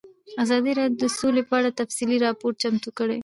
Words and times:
ازادي 0.43 0.71
راډیو 0.79 0.99
د 1.01 1.05
سوله 1.17 1.41
په 1.49 1.53
اړه 1.59 1.77
تفصیلي 1.79 2.17
راپور 2.25 2.51
چمتو 2.61 2.89
کړی. 2.97 3.17